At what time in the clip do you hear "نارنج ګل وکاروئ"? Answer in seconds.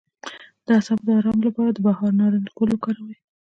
2.19-3.15